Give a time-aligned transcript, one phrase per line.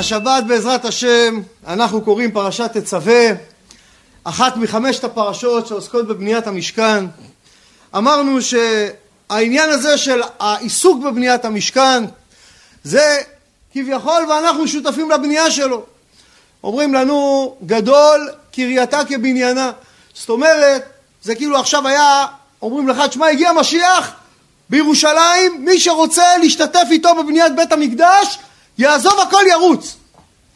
[0.00, 3.28] השבת בעזרת השם אנחנו קוראים פרשת תצווה,
[4.24, 7.04] אחת מחמשת הפרשות שעוסקות בבניית המשכן.
[7.96, 12.04] אמרנו שהעניין הזה של העיסוק בבניית המשכן
[12.84, 13.18] זה
[13.72, 15.84] כביכול ואנחנו שותפים לבנייה שלו.
[16.64, 19.72] אומרים לנו גדול קרייתה כבניינה.
[20.14, 20.82] זאת אומרת,
[21.22, 22.26] זה כאילו עכשיו היה,
[22.62, 24.12] אומרים לך, תשמע, הגיע משיח
[24.70, 28.38] בירושלים, מי שרוצה להשתתף איתו בבניית בית המקדש,
[28.80, 29.96] יעזוב הכל ירוץ.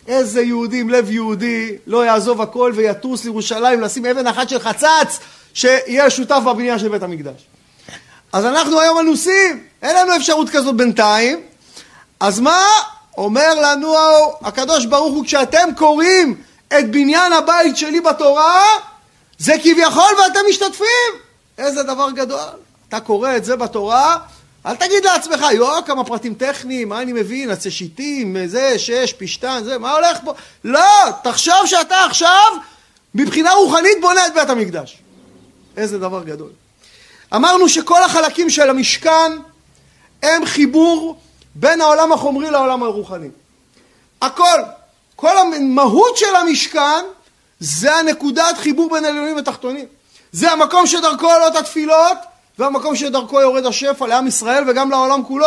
[0.09, 5.19] איזה יהודי עם לב יהודי לא יעזוב הכל ויטוס לירושלים לשים אבן אחת של חצץ
[5.55, 7.47] שיהיה שותף בבנייה של בית המקדש.
[8.33, 11.41] אז אנחנו היום אנוסים, אין לנו אפשרות כזאת בינתיים,
[12.21, 12.63] אז מה
[13.19, 13.95] אומר לנו
[14.43, 16.43] הקדוש ברוך הוא כשאתם קוראים
[16.79, 18.63] את בניין הבית שלי בתורה
[19.39, 21.13] זה כביכול ואתם משתתפים
[21.59, 22.49] איזה דבר גדול
[22.89, 24.19] אתה קורא את זה בתורה
[24.67, 29.79] אל תגיד לעצמך, יואו, כמה פרטים טכניים, מה אני מבין, שיטים, זה, שש, פשטן, זה,
[29.79, 30.35] מה הולך פה?
[30.65, 32.53] לא, תחשוב שאתה עכשיו,
[33.15, 34.99] מבחינה רוחנית, בונה את בית המקדש.
[35.77, 36.51] איזה דבר גדול.
[37.35, 39.33] אמרנו שכל החלקים של המשכן
[40.23, 41.19] הם חיבור
[41.55, 43.29] בין העולם החומרי לעולם הרוחני.
[44.23, 44.59] הכל,
[45.17, 47.05] כל המהות של המשכן
[47.61, 49.87] זה הנקודת חיבור בין עליונים ותחתונים.
[50.33, 52.19] זה המקום שדרכו עולות התפילות
[52.59, 55.47] והמקום שדרכו יורד השפע לעם ישראל וגם לעולם כולו.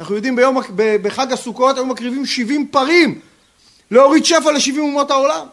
[0.00, 3.20] אנחנו יודעים ביום, בחג הסוכות היו מקריבים 70 פרים
[3.90, 5.46] להוריד שפע ל-70 אומות העולם.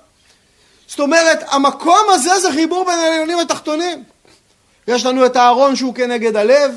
[0.87, 4.03] זאת אומרת, המקום הזה זה חיבור בין העליונים לתחתונים.
[4.87, 6.71] יש לנו את הארון שהוא כנגד הלב,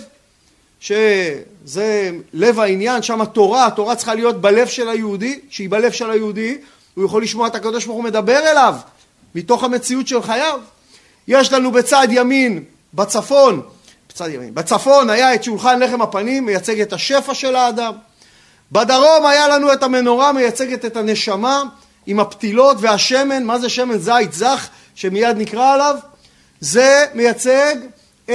[0.80, 6.58] שזה לב העניין, שם התורה, התורה צריכה להיות בלב של היהודי, שהיא בלב של היהודי,
[6.94, 8.74] הוא יכול לשמוע את הקדוש ברוך הוא מדבר אליו,
[9.34, 10.60] מתוך המציאות של חייו.
[11.28, 13.62] יש לנו בצד ימין, בצפון,
[14.14, 14.54] בצד ימין.
[14.54, 17.92] בצפון היה את שולחן לחם הפנים, מייצג את השפע של האדם.
[18.72, 21.62] בדרום היה לנו את המנורה, מייצגת את הנשמה,
[22.06, 23.44] עם הפתילות והשמן.
[23.44, 25.96] מה זה שמן זית זך, שמיד נקרא עליו?
[26.60, 27.74] זה מייצג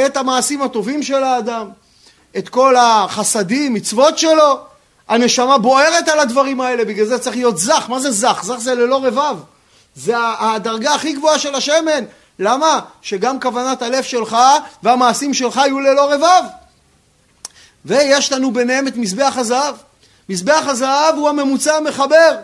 [0.06, 1.70] את המעשים הטובים של האדם,
[2.38, 4.60] את כל החסדים, מצוות שלו.
[5.08, 7.86] הנשמה בוערת על הדברים האלה, בגלל זה צריך להיות זך.
[7.90, 8.42] מה זה זך?
[8.44, 9.38] זך זה ללא רבב.
[9.96, 12.04] זה הדרגה הכי גבוהה של השמן.
[12.40, 12.80] למה?
[13.02, 14.38] שגם כוונת הלב שלך
[14.84, 16.44] והמעשים שלך יהיו ללא רבב.
[17.86, 19.76] ויש לנו ביניהם את מזבח הזהב.
[20.30, 22.38] מזבח הזהב הוא הממוצע המחבר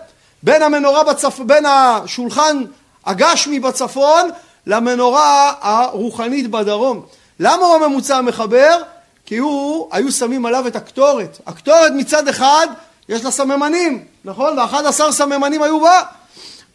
[0.44, 1.40] בין המנורה בצפ...
[1.40, 2.64] בין השולחן
[3.06, 4.30] הגשמי בצפון
[4.68, 7.06] למנורה הרוחנית בדרום.
[7.40, 8.82] למה הוא הממוצע המחבר?
[9.26, 11.38] כי הוא, היו שמים עליו את הקטורת.
[11.48, 12.68] הקטורת מצד אחד
[13.10, 14.60] יש לה סממנים, נכון?
[14.60, 16.02] ואחד עשר סממנים היו בה.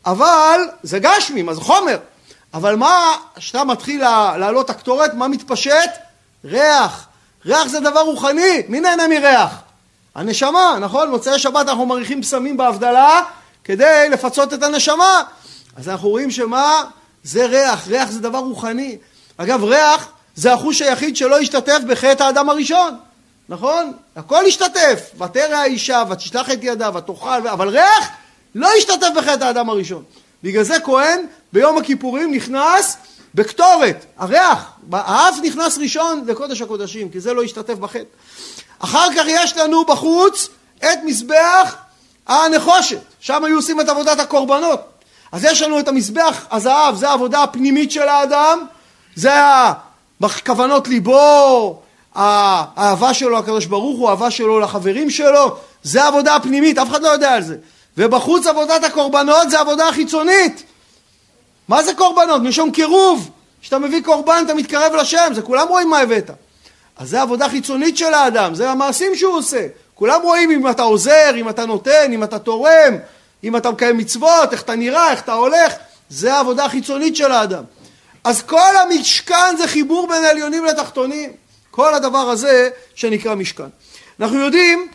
[0.07, 1.97] אבל זה גשמי, מה זה חומר.
[2.55, 4.01] אבל מה, כשאתה מתחיל
[4.37, 5.91] לעלות הקטורת, מה מתפשט?
[6.45, 7.07] ריח.
[7.47, 9.61] ריח זה דבר רוחני, מי נהנה מריח?
[10.15, 11.11] הנשמה, נכון?
[11.11, 13.23] מוצאי שבת אנחנו מריחים פסמים בהבדלה
[13.65, 15.23] כדי לפצות את הנשמה.
[15.77, 16.85] אז אנחנו רואים שמה?
[17.25, 18.99] זה ריח, ריח זה דבר רוחני.
[19.37, 22.97] אגב, ריח זה החוש היחיד שלא השתתף בחטא האדם הראשון,
[23.49, 23.93] נכון?
[24.17, 28.09] הכל השתתף, ותרא האישה, ותשלח את ידה, ותאכל, אבל ריח
[28.55, 30.03] לא השתתף בחטא האדם הראשון.
[30.43, 32.97] בגלל זה כהן ביום הכיפורים נכנס
[33.35, 38.05] בקטורת, הריח, האף נכנס ראשון לקודש הקודשים, כי זה לא השתתף בחטא.
[38.79, 41.77] אחר כך יש לנו בחוץ את מזבח
[42.27, 44.81] הנחושת, שם היו עושים את עבודת הקורבנות.
[45.33, 48.65] אז יש לנו את המזבח הזהב, זה העבודה הפנימית של האדם,
[49.15, 49.33] זה
[50.47, 51.83] כוונות ליבו,
[52.15, 57.09] האהבה שלו לקדוש ברוך הוא, האהבה שלו לחברים שלו, זה העבודה הפנימית, אף אחד לא
[57.09, 57.57] יודע על זה.
[57.99, 60.63] ובחוץ עבודת הקורבנות זה עבודה חיצונית.
[61.71, 62.43] מה זה קורבנות?
[62.43, 63.31] מלשון קירוב.
[63.63, 66.31] כשאתה מביא קורבן אתה מתקרב לשם, זה כולם רואים מה הבאת.
[66.97, 69.67] אז זה עבודה חיצונית של האדם, זה המעשים שהוא עושה.
[69.95, 72.97] כולם רואים אם אתה עוזר, אם אתה נותן, אם אתה תורם,
[73.45, 75.75] אם אתה מקיים מצוות, איך אתה נראה, איך אתה הולך,
[76.09, 77.65] זה העבודה החיצונית של האדם.
[78.25, 81.33] אז כל המשכן זה חיבור בין עליונים לתחתונים.
[81.71, 83.69] כל הדבר הזה שנקרא משכן.
[84.21, 84.89] אנחנו יודעים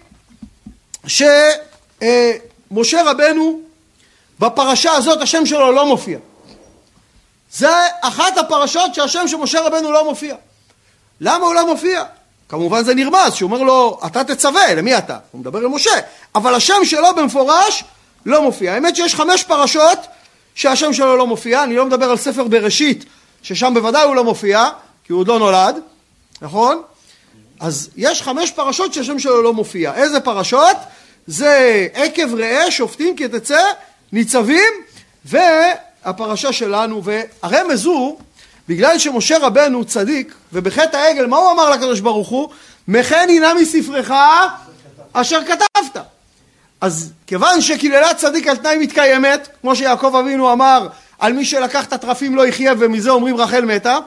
[1.07, 3.59] שמשה רבנו
[4.39, 6.17] בפרשה הזאת השם שלו לא מופיע.
[7.57, 7.69] זה
[8.01, 10.35] אחת הפרשות שהשם של משה רבנו לא מופיע.
[11.21, 12.03] למה הוא לא מופיע?
[12.49, 15.17] כמובן זה נרמז, שהוא אומר לו, אתה תצווה, למי אתה?
[15.31, 15.91] הוא מדבר למשה,
[16.35, 17.83] אבל השם שלו במפורש
[18.25, 18.73] לא מופיע.
[18.73, 19.99] האמת שיש חמש פרשות
[20.55, 23.05] שהשם שלו לא מופיע, אני לא מדבר על ספר בראשית,
[23.41, 24.69] ששם בוודאי הוא לא מופיע,
[25.03, 25.79] כי הוא עוד לא נולד,
[26.41, 26.81] נכון?
[27.59, 29.93] אז יש חמש פרשות שהשם שלו לא מופיע.
[29.93, 30.77] איזה פרשות?
[31.27, 33.61] זה עקב ראה שופטים כי תצא
[34.11, 34.73] ניצבים
[36.05, 38.19] והפרשה שלנו והרמז הוא
[38.67, 42.49] בגלל שמשה רבנו צדיק ובחטא העגל מה הוא אמר לקדוש ברוך הוא?
[42.87, 44.11] מחני נא מספרך
[45.13, 46.03] אשר כתבת
[46.81, 50.87] אז כיוון שקללת צדיק על תנאי מתקיימת, כמו שיעקב אבינו אמר,
[51.19, 53.97] על מי שלקח את התרפים לא יחיה ומזה אומרים רחל מתה,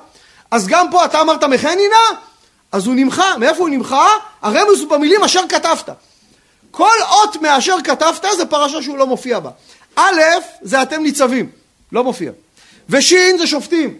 [0.50, 1.96] אז גם פה אתה אמרת מחנינה,
[2.72, 3.36] אז הוא נמחה.
[3.38, 4.06] מאיפה הוא נמחה?
[4.42, 5.88] הרמז הוא במילים אשר כתבת.
[6.70, 9.50] כל אות מאשר כתבת זה פרשה שהוא לא מופיע בה.
[9.96, 10.20] א',
[10.62, 11.50] זה אתם ניצבים,
[11.92, 12.32] לא מופיע.
[12.88, 13.98] ושין זה שופטים.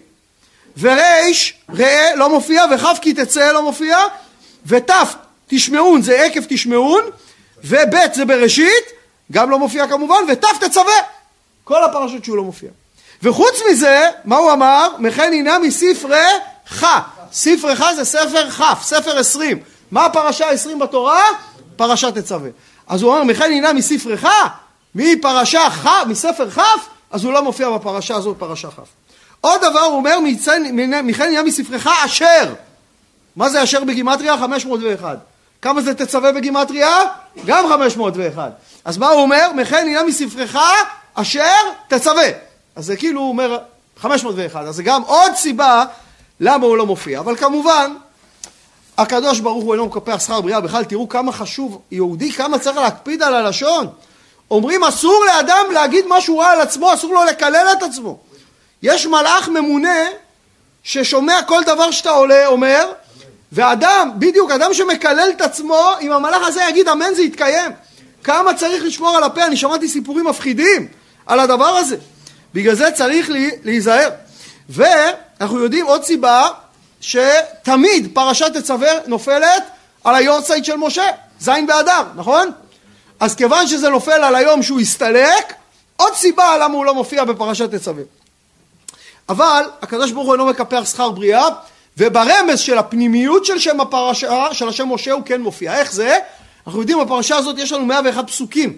[0.79, 3.97] וריש, ראה, לא מופיע, וכף כי תצא לא מופיע,
[4.65, 5.15] ותף
[5.47, 7.03] תשמעון זה עקב תשמעון,
[7.63, 8.85] ובית זה בראשית,
[9.31, 10.93] גם לא מופיע כמובן, ותף תצווה.
[11.63, 12.69] כל הפרשות שהוא לא מופיע.
[13.23, 14.89] וחוץ מזה, מה הוא אמר?
[14.99, 15.57] מכן הנה.
[17.31, 19.59] ספרי ח זה ספר כ', ספר עשרים.
[19.91, 21.23] מה הפרשה העשרים בתורה?
[21.75, 22.49] פרשת תצווה.
[22.87, 24.27] אז הוא אומר, מכן הנה מספרי ח,
[24.95, 26.59] מפרשה כ', מספר כ',
[27.11, 28.79] אז הוא לא מופיע בפרשה הזאת, פרשה כ'.
[29.41, 30.19] עוד דבר הוא אומר,
[31.03, 32.53] מכן הנה מספרך אשר.
[33.35, 34.37] מה זה אשר בגימטריה?
[34.37, 35.17] 501.
[35.61, 36.89] כמה זה תצווה בגימטריה?
[37.45, 38.51] גם 501.
[38.85, 39.51] אז מה הוא אומר?
[39.55, 40.57] מכן הנה מספרך
[41.13, 41.55] אשר
[41.87, 42.29] תצווה.
[42.75, 43.57] אז זה כאילו הוא אומר
[43.97, 44.65] 501.
[44.65, 45.85] אז זה גם עוד סיבה
[46.39, 47.19] למה הוא לא מופיע.
[47.19, 47.93] אבל כמובן,
[48.97, 50.59] הקדוש ברוך הוא אינו מקפח שכר בריאה.
[50.59, 53.87] בכלל תראו כמה חשוב יהודי, כמה צריך להקפיד על הלשון.
[54.51, 58.19] אומרים אסור לאדם להגיד משהו רע על עצמו, אסור לו לקלל את עצמו.
[58.83, 60.05] יש מלאך ממונה
[60.83, 62.91] ששומע כל דבר שאתה עולה, אומר,
[63.51, 67.71] ואדם, בדיוק, אדם שמקלל את עצמו, אם המלאך הזה יגיד אמן זה יתקיים.
[68.23, 70.87] כמה צריך לשמור על הפה, אני שמעתי סיפורים מפחידים
[71.25, 71.97] על הדבר הזה.
[72.53, 74.09] בגלל זה צריך לי, להיזהר.
[74.69, 76.47] ואנחנו יודעים עוד סיבה,
[77.01, 79.63] שתמיד פרשת תצווה נופלת
[80.03, 81.05] על היורצייט של משה,
[81.39, 82.51] ז' באדר, נכון?
[83.19, 85.53] אז כיוון שזה נופל על היום שהוא הסתלק,
[85.97, 88.03] עוד סיבה למה הוא לא מופיע בפרשת תצווה.
[89.29, 91.45] אבל הקדוש ברוך הוא אינו מקפח שכר בריאה,
[91.97, 95.79] וברמז של הפנימיות של שם הפרשה, של השם משה הוא כן מופיע.
[95.79, 96.17] איך זה?
[96.67, 98.77] אנחנו יודעים בפרשה הזאת יש לנו 101 פסוקים.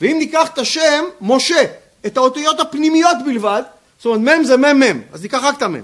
[0.00, 1.62] ואם ניקח את השם משה,
[2.06, 3.62] את האותיות הפנימיות בלבד,
[3.98, 5.82] זאת אומרת מ' זה מ' מ', אז ניקח רק את המ'.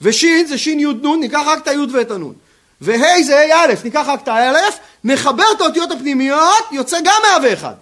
[0.00, 2.32] ושין זה שין י' נ', ניקח רק את הי' ואת הנ'.
[2.80, 7.76] וה' זה ה' א', ניקח רק את האלף, נחבר את האותיות הפנימיות, יוצא גם 101.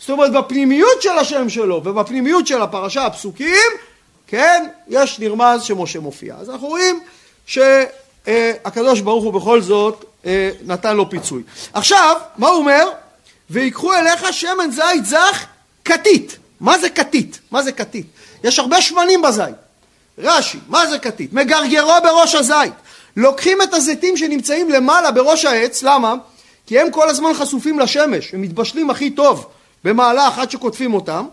[0.00, 3.70] זאת אומרת בפנימיות של השם שלו ובפנימיות של הפרשה הפסוקים
[4.30, 6.34] כן, יש נרמז שמשה מופיע.
[6.40, 7.00] אז אנחנו רואים
[7.46, 11.42] שהקדוש ברוך הוא בכל זאת אה, נתן לו פיצוי.
[11.72, 12.88] עכשיו, מה הוא אומר?
[13.50, 15.46] ויקחו אליך שמן זית זך
[15.84, 16.36] כתית.
[16.60, 17.38] מה זה כתית?
[17.50, 18.06] מה זה כתית?
[18.44, 19.54] יש הרבה שמנים בזית.
[20.18, 21.32] רש"י, מה זה כתית?
[21.32, 22.72] מגרגרו בראש הזית.
[23.16, 26.14] לוקחים את הזיתים שנמצאים למעלה בראש העץ, למה?
[26.70, 29.46] כי הם כל הזמן חשופים לשמש, הם מתבשלים הכי טוב
[29.84, 31.26] במהלך עד שקוטפים אותם,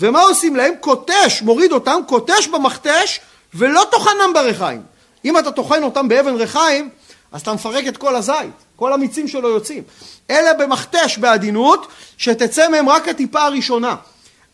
[0.00, 0.74] ומה עושים להם?
[0.80, 3.20] קוטש, מוריד אותם, קוטש במכתש
[3.54, 4.82] ולא טוחנם ברחיים.
[5.24, 6.90] אם אתה טוחן אותם באבן רחיים,
[7.32, 9.82] אז אתה מפרק את כל הזית, כל המיצים שלו יוצאים.
[10.30, 11.86] אלה במכתש בעדינות,
[12.18, 13.96] שתצא מהם רק הטיפה הראשונה.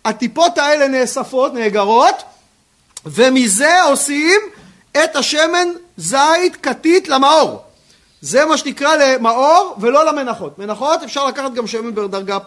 [0.05, 2.23] הטיפות האלה נאספות, נאגרות,
[3.07, 4.41] ומזה עושים
[5.05, 7.72] את השמן זית כתית למאור.
[8.23, 10.59] זה מה שנקרא למאור ולא למנחות.
[10.59, 12.39] מנחות אפשר לקחת גם שמן בדרגה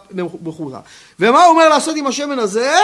[0.44, 0.80] בחורה.
[1.20, 2.76] ומה הוא אומר לעשות עם השמן הזה?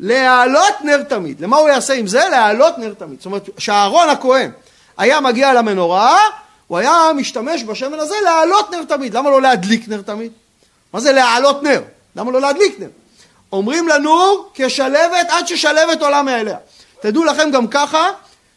[0.00, 1.40] להעלות נר תמיד.
[1.40, 2.28] למה הוא יעשה עם זה?
[2.30, 3.18] להעלות נר תמיד.
[3.18, 4.50] זאת אומרת, שאהרון הכהן
[4.98, 6.18] היה מגיע למנורה,
[6.66, 9.16] הוא היה משתמש בשמן הזה להעלות נר תמיד.
[9.16, 10.32] למה לא להדליק נר תמיד?
[10.92, 11.82] מה זה להעלות נר?
[12.16, 12.88] למה לא להדליק נר?
[13.52, 16.56] אומרים לנו כשלבת עד ששלבת עולה מאליה.
[17.00, 18.06] תדעו לכם גם ככה,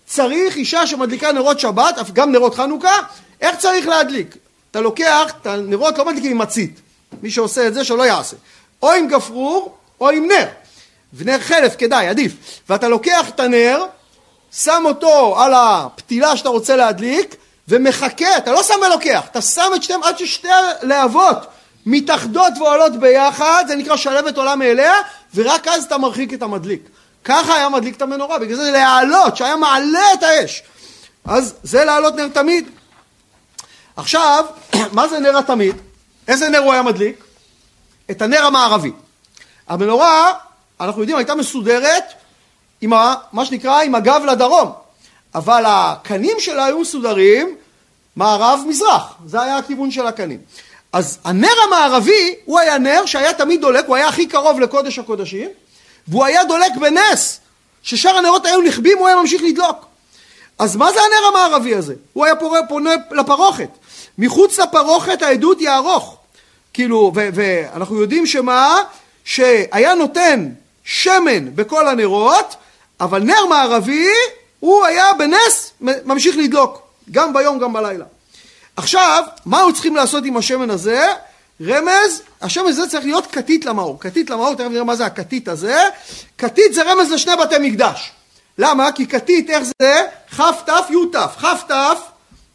[0.05, 2.97] צריך אישה שמדליקה נרות שבת, גם נרות חנוכה,
[3.43, 4.35] איך צריך להדליק?
[4.71, 6.79] אתה לוקח, את הנרות לא מדליקים עם מצית.
[7.23, 8.35] מי שעושה את זה שלא יעשה.
[8.83, 10.45] או עם גפרור או עם נר.
[11.13, 12.33] ונר חלף כדאי, עדיף.
[12.69, 13.85] ואתה לוקח את הנר,
[14.51, 17.35] שם אותו על הפתילה שאתה רוצה להדליק,
[17.67, 21.37] ומחכה, אתה לא שם ולוקח, אתה שם את שתיהם עד ששתי הלהבות
[21.85, 24.93] מתאחדות ועולות ביחד, זה נקרא שלבת עולה מאליה,
[25.35, 26.81] ורק אז אתה מרחיק את המדליק.
[27.23, 30.63] ככה היה מדליק את המנורה, בגלל זה להעלות, שהיה מעלה את האש.
[31.25, 32.69] אז זה להעלות נר תמיד.
[33.95, 34.45] עכשיו,
[34.91, 35.75] מה זה נר התמיד?
[36.27, 37.23] איזה נר הוא היה מדליק?
[38.11, 38.91] את הנר המערבי.
[39.67, 40.33] המנורה,
[40.79, 42.03] אנחנו יודעים, הייתה מסודרת
[42.81, 44.71] עם ה, מה שנקרא עם הגב לדרום,
[45.35, 47.55] אבל הקנים שלה היו מסודרים
[48.15, 50.39] מערב-מזרח, זה היה הכיוון של הקנים.
[50.93, 55.49] אז הנר המערבי הוא היה נר שהיה תמיד דולק, הוא היה הכי קרוב לקודש הקודשים,
[56.07, 57.39] והוא היה דולק בנס,
[57.83, 59.85] ששאר הנרות היו נכבים, הוא היה ממשיך לדלוק.
[60.59, 61.95] אז מה זה הנר המערבי הזה?
[62.13, 62.35] הוא היה
[62.69, 63.69] פונה, לפרוכת.
[64.17, 66.17] מחוץ לפרוכת העדות היא ארוך.
[66.73, 68.79] כאילו, ואנחנו יודעים שמה?
[69.25, 70.49] שהיה נותן
[70.83, 72.55] שמן בכל הנרות,
[72.99, 74.07] אבל נר מערבי
[74.59, 78.05] הוא היה בנס ממשיך לדלוק, גם ביום גם בלילה.
[78.75, 81.07] עכשיו, מה היו צריכים לעשות עם השמן הזה?
[81.61, 83.99] רמז, השם הזה צריך להיות כתית למאור.
[83.99, 85.83] כתית למאור, תכף נראה מה זה הכתית הזה.
[86.37, 88.11] כתית זה רמז לשני בתי מקדש.
[88.57, 88.91] למה?
[88.91, 90.01] כי כתית, איך זה?
[90.37, 91.15] כ"ת י"ת.
[91.15, 91.71] כ"ת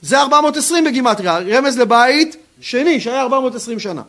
[0.03, 4.03] זה 420 בגימטריה, רמז לבית שני שהיה 420 שנה.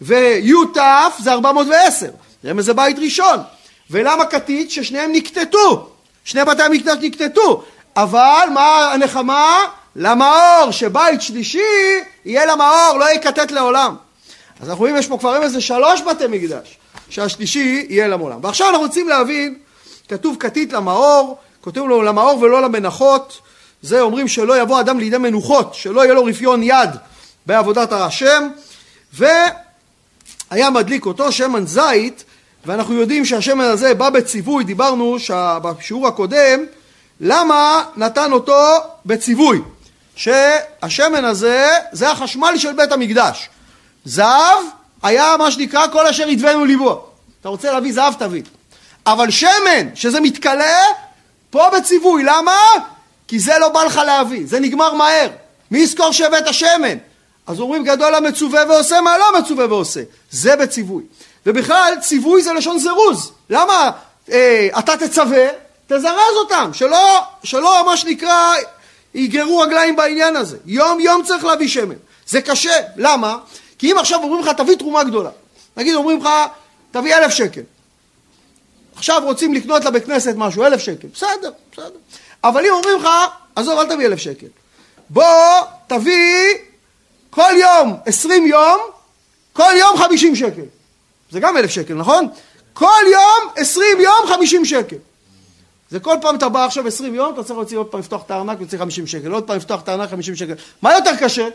[0.00, 0.76] וי"ת
[1.18, 2.06] זה 410,
[2.44, 3.38] רמז לבית ראשון.
[3.90, 4.70] ולמה כתית?
[4.70, 5.88] ששניהם נקטטו.
[6.24, 7.62] שני בתי המקדש נקטטו.
[7.96, 9.64] אבל מה הנחמה?
[9.96, 11.60] למאור, שבית שלישי
[12.24, 13.94] יהיה למאור, לא יקטט לעולם.
[14.60, 18.38] אז אנחנו רואים יש פה כבר רמז לשלוש בתי מקדש, שהשלישי יהיה לעולם.
[18.42, 19.54] ועכשיו אנחנו רוצים להבין,
[20.08, 23.38] כתוב כתית למאור, כותבים לו למאור ולא למנחות,
[23.82, 26.90] זה אומרים שלא יבוא אדם לידי מנוחות, שלא יהיה לו רפיון יד
[27.46, 28.48] בעבודת השם,
[29.12, 32.24] והיה מדליק אותו שמן זית,
[32.66, 35.16] ואנחנו יודעים שהשמן הזה בא בציווי, דיברנו
[35.62, 36.64] בשיעור הקודם,
[37.20, 39.60] למה נתן אותו בציווי?
[40.16, 43.48] שהשמן הזה זה החשמל של בית המקדש.
[44.04, 44.64] זהב
[45.02, 47.06] היה מה שנקרא כל אשר ידבנו ליבו.
[47.40, 48.42] אתה רוצה להביא זהב תביא.
[49.06, 50.82] אבל שמן, שזה מתכלה,
[51.50, 52.22] פה בציווי.
[52.22, 52.56] למה?
[53.32, 55.28] כי זה לא בא לך להביא, זה נגמר מהר.
[55.70, 56.98] מי יזכור שהבאת שמן?
[57.46, 60.00] אז אומרים גדול המצווה ועושה מה לא מצווה ועושה.
[60.30, 61.02] זה בציווי.
[61.46, 63.32] ובכלל ציווי זה לשון זירוז.
[63.50, 63.90] למה
[64.32, 65.46] אה, אתה תצווה?
[65.86, 68.54] תזרז אותם, שלא, שלא מה שנקרא
[69.14, 70.56] יגררו רגליים בעניין הזה.
[70.66, 71.96] יום יום צריך להביא שמן.
[72.26, 72.80] זה קשה.
[72.96, 73.38] למה?
[73.78, 75.30] כי אם עכשיו אומרים לך תביא תרומה גדולה.
[75.76, 76.28] נגיד אומרים לך
[76.90, 77.62] תביא אלף שקל.
[78.96, 81.08] עכשיו רוצים לקנות לבית כנסת משהו, אלף שקל.
[81.14, 81.98] בסדר, בסדר.
[82.44, 83.08] אבל אם אומרים לך,
[83.56, 84.46] עזוב אל תביא אלף שקל.
[85.10, 85.24] בוא
[85.86, 86.54] תביא
[87.30, 88.80] כל יום עשרים יום,
[89.52, 90.62] כל יום חמישים שקל.
[91.30, 92.28] זה גם אלף שקל, נכון?
[92.72, 94.96] כל יום עשרים יום חמישים שקל.
[95.90, 98.30] זה כל פעם אתה בא עכשיו עשרים יום, אתה צריך להוציא עוד פעם לפתוח את
[98.30, 100.54] הארנק ולהוציא חמישים שקל, עוד פעם לפתוח את הארנק חמישים שקל.
[100.82, 101.48] מה יותר קשה?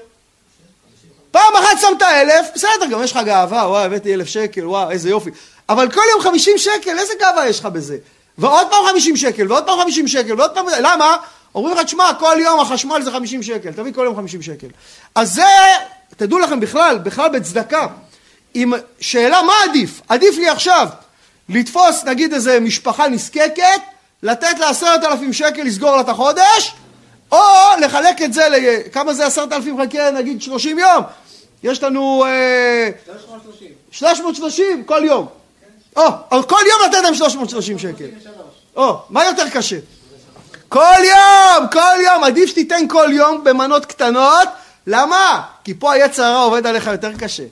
[1.31, 5.09] פעם אחת שמת אלף, בסדר, גם יש לך גאווה, וואי, הבאתי אלף שקל, וואי, איזה
[5.09, 5.29] יופי.
[5.69, 7.97] אבל כל יום חמישים שקל, איזה גאווה יש לך בזה?
[8.37, 10.65] ועוד פעם חמישים שקל, ועוד פעם חמישים שקל, ועוד פעם...
[10.81, 11.17] למה?
[11.55, 14.67] אומרים לך, תשמע, כל יום החשמל זה חמישים שקל, תביא כל יום חמישים שקל.
[15.15, 15.43] אז זה,
[16.17, 17.87] תדעו לכם בכלל, בכלל בצדקה.
[18.53, 20.01] עם שאלה מה עדיף?
[20.09, 20.87] עדיף לי עכשיו
[21.49, 23.81] לתפוס נגיד איזה משפחה נזקקת,
[24.23, 26.73] לתת לה עשרת אלפים שקל לסגור לה את החודש,
[27.31, 27.37] או
[27.81, 28.47] לחלק את זה,
[28.91, 31.03] כמה זה עשרת אלפים חלקי נגיד שלושים יום?
[31.63, 32.25] יש לנו...
[33.05, 33.67] 330.
[33.91, 35.27] 330 כל יום.
[35.97, 38.05] או, כל יום לתת להם 330 שקל.
[38.75, 39.77] או, מה יותר קשה?
[40.69, 44.47] כל יום, כל יום, עדיף שתיתן כל יום במנות קטנות,
[44.87, 45.41] למה?
[45.63, 47.43] כי פה היצר הרע עובד עליך יותר קשה.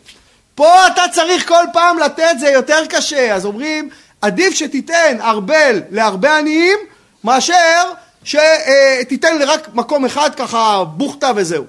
[0.56, 3.36] פה אתה צריך כל פעם לתת, זה יותר קשה.
[3.36, 3.90] אז אומרים,
[4.22, 6.78] עדיף שתיתן ארבל להרבה עניים,
[7.24, 7.92] מאשר
[8.24, 11.64] שתיתן רק מקום אחד ככה בוכטה וזהו.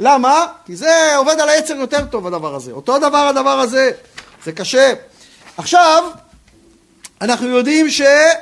[0.00, 0.46] למה?
[0.66, 2.72] כי זה עובד על היצר יותר טוב הדבר הזה.
[2.72, 3.90] אותו דבר הדבר הזה,
[4.44, 4.92] זה קשה.
[5.56, 6.04] עכשיו,
[7.22, 8.34] אנחנו יודעים שיש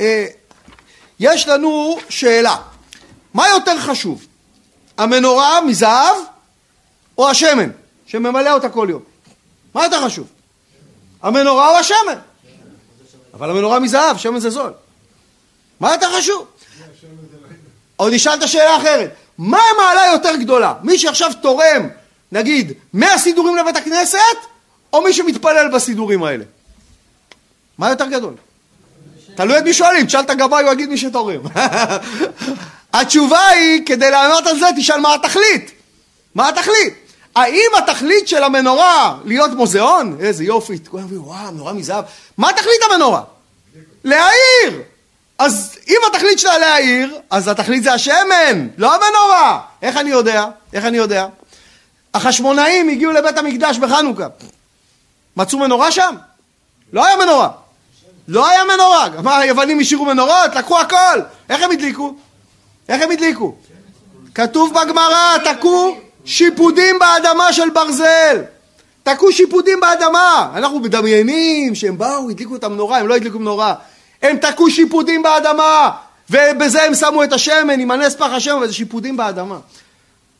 [0.00, 0.26] אה,
[1.46, 2.56] לנו שאלה,
[3.34, 4.26] מה יותר חשוב,
[4.98, 6.16] המנורה מזהב
[7.18, 7.70] או השמן
[8.06, 9.02] שממלא אותה כל יום?
[9.74, 10.26] מה יותר חשוב?
[11.22, 12.18] המנורה או השמן?
[13.34, 14.72] אבל המנורה מזהב, שמן זה זול.
[15.80, 16.46] מה יותר חשוב?
[17.98, 20.74] או נשאל את השאלה אחרת, מה המעלה יותר גדולה?
[20.82, 21.88] מי שעכשיו תורם,
[22.32, 24.18] נגיד, 100 סידורים לבית הכנסת,
[24.92, 26.44] או מי שמתפלל בסידורים האלה?
[27.78, 28.34] מה יותר גדול?
[29.34, 31.40] תלוי את מי שואלים, תשאל את הגבאי, הוא יגיד מי שתורם.
[32.94, 35.70] התשובה היא, כדי לענות על זה, תשאל מה התכלית.
[36.34, 36.94] מה התכלית?
[37.36, 40.16] האם התכלית של המנורה להיות מוזיאון?
[40.20, 42.04] איזה יופי, כולם אומרים, וואו, מנורה מזהב.
[42.38, 43.22] מה תכלית המנורה?
[44.04, 44.82] להעיר.
[45.38, 49.60] אז אם התכלית שלה להעיר, אז התכלית זה השמן, לא המנורה.
[49.82, 50.44] איך אני יודע?
[50.72, 51.26] איך אני יודע?
[52.14, 54.26] החשמונאים הגיעו לבית המקדש בחנוכה.
[55.36, 56.14] מצאו מנורה שם?
[56.92, 57.48] לא היה מנורה.
[58.28, 59.08] לא היה מנורה.
[59.22, 60.54] מה, היוונים השאירו מנורות?
[60.56, 61.20] לקחו הכל.
[61.50, 62.14] איך הם הדליקו?
[62.88, 63.54] איך הם הדליקו?
[64.34, 68.42] כתוב בגמרא, תקעו שיפודים באדמה של ברזל.
[69.02, 70.50] תקעו שיפודים באדמה.
[70.54, 73.74] אנחנו מדמיינים שהם באו, הדליקו את המנורה, הם לא הדליקו מנורה.
[74.22, 75.90] הם תקעו שיפודים באדמה,
[76.30, 79.58] ובזה הם שמו את השמן, עם הנס פך השמן, וזה שיפודים באדמה.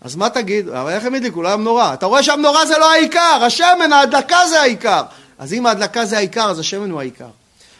[0.00, 0.68] אז מה תגיד?
[0.68, 1.42] אבל איך הם הדליקו?
[1.42, 1.94] לא היה מנורה.
[1.94, 5.02] אתה רואה שהמנורה זה לא העיקר, השמן, ההדלקה זה העיקר.
[5.38, 7.28] אז אם ההדלקה זה העיקר, אז השמן הוא העיקר.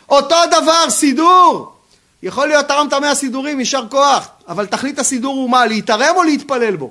[0.09, 1.73] אותו דבר, סידור.
[2.23, 5.67] יכול להיות תרמת מאה סידורים, יישר כוח, אבל תכלית הסידור הוא מה?
[5.67, 6.91] להיתרם או להתפלל בו?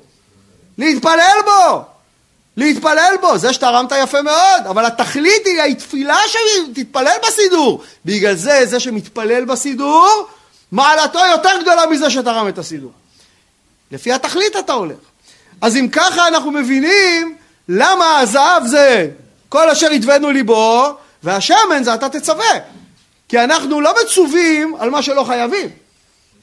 [0.78, 1.84] להתפלל בו!
[2.58, 7.84] להתפלל בו, זה שתרמת יפה מאוד, אבל התכלית היא התפילה שתתפלל בסידור.
[8.06, 10.28] בגלל זה, זה שמתפלל בסידור,
[10.72, 12.92] מעלתו יותר גדולה מזה שתרם את הסידור.
[13.92, 14.98] לפי התכלית אתה הולך.
[15.62, 17.36] אז אם ככה אנחנו מבינים
[17.70, 19.08] למה הזהב זה
[19.50, 22.54] כל אשר ידבנו ליבו, והשמן זה אתה תצווה.
[23.30, 25.70] כי אנחנו לא מצווים על מה שלא חייבים.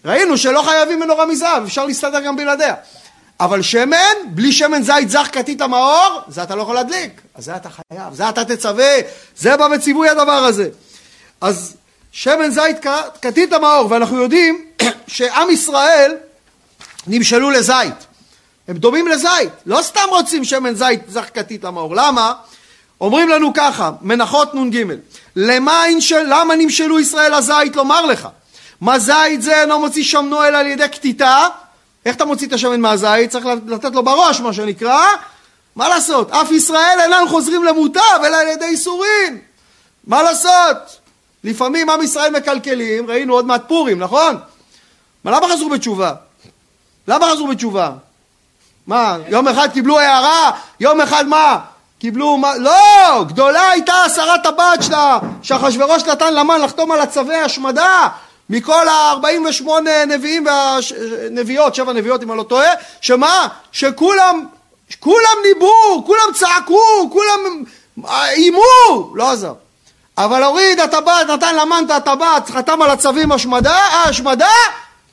[0.05, 2.75] ראינו שלא חייבים מנורה מזהב, אפשר להסתדר גם בלעדיה.
[3.41, 7.21] אבל שמן, בלי שמן זית זך כתית המאור, זה אתה לא יכול להדליק.
[7.35, 8.95] אז זה אתה חייב, זה אתה תצווה,
[9.37, 10.69] זה בא בציווי הדבר הזה.
[11.41, 11.77] אז
[12.13, 12.77] שמן זית
[13.23, 14.65] כתית המאור, ואנחנו יודעים
[15.07, 16.17] שעם ישראל
[17.07, 18.07] נמשלו לזית.
[18.69, 21.97] הם דומים לזית, לא סתם רוצים שמן זית זך כתית המאור.
[21.97, 22.33] למה?
[23.01, 24.85] אומרים לנו ככה, מנחות נ"ג,
[25.37, 25.85] למה,
[26.27, 28.29] למה נמשלו ישראל הזית לומר לך?
[28.81, 31.49] מה זית זה אינו מוציא שמנו אלא על ידי קטיטה?
[32.07, 33.31] איך אתה מוציא את השמן מהזית?
[33.31, 35.05] צריך לתת לו בראש מה שנקרא,
[35.77, 36.31] מה לעשות?
[36.31, 39.39] אף ישראל אינם חוזרים למוטב אלא על ידי איסורים.
[40.07, 40.99] מה לעשות?
[41.45, 44.39] לפעמים עם ישראל מקלקלים, ראינו עוד מעט פורים, נכון?
[45.25, 46.13] מה למה חזרו בתשובה?
[47.09, 47.91] למה חזרו בתשובה?
[48.87, 50.51] מה, יום אחד קיבלו הערה?
[50.81, 51.61] יום אחד מה?
[52.05, 52.57] קיבלו מה?
[52.59, 53.25] לא!
[53.27, 58.09] גדולה הייתה הסרת הבת שלה, שאחשוורוש נתן למן לחתום על הצווי השמדה
[58.51, 59.69] מכל ה-48
[60.07, 62.69] נביאים והנביאות, שבע נביאות אם אני לא טועה,
[63.01, 63.49] שמה?
[63.73, 64.47] שכולם,
[65.01, 67.65] כולם ניבאו, כולם צעקו, כולם
[68.09, 69.53] איימו, לא עזר.
[70.19, 74.53] אבל הוריד הטבעת, נתן למן את הטבעת, חתם על הצווים השמדה, השמדה,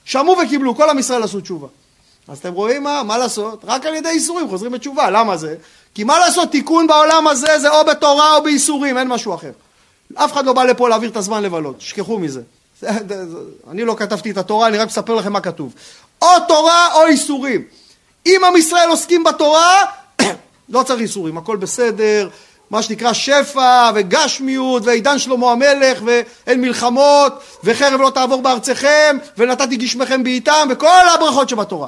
[0.05, 1.67] שמעו וקיבלו, כל עם ישראל עשו תשובה.
[2.27, 3.03] אז אתם רואים מה?
[3.03, 3.65] מה לעשות?
[3.67, 5.09] רק על ידי איסורים חוזרים בתשובה.
[5.09, 5.55] למה זה?
[5.95, 9.51] כי מה לעשות, תיקון בעולם הזה זה או בתורה או באיסורים, אין משהו אחר.
[10.15, 12.41] אף אחד לא בא לפה להעביר את הזמן לבלות, תשכחו מזה.
[13.71, 15.73] אני לא כתבתי את התורה, אני רק מספר לכם מה כתוב.
[16.21, 17.63] או תורה או איסורים.
[18.25, 19.75] אם עם ישראל עוסקים בתורה,
[20.69, 22.29] לא צריך איסורים, הכל בסדר,
[22.69, 30.23] מה שנקרא שפע וגשמיות ועידן שלמה המלך ואין מלחמות וחרב לא תעבור בארצכם ונתתי גשמכם
[30.23, 31.87] בעיתם וכל הברכות שבתורה.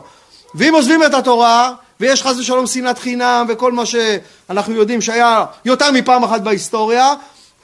[0.56, 5.92] ואם עוזבים את התורה ויש חס ושלום שנאת חינם וכל מה שאנחנו יודעים שהיה יותר
[5.92, 7.14] מפעם אחת בהיסטוריה